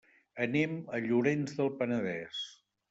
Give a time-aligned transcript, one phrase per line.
[0.45, 2.45] Anem a Llorenç del Penedès.